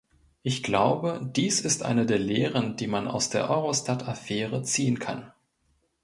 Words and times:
Ich 0.41 0.63
glaube, 0.63 1.21
dies 1.23 1.61
ist 1.61 1.83
eine 1.83 2.07
der 2.07 2.17
Lehren, 2.17 2.75
die 2.75 2.87
man 2.87 3.07
aus 3.07 3.29
der 3.29 3.51
Eurostat-Affäre 3.51 4.63
ziehen 4.63 4.97
kann. 4.97 5.31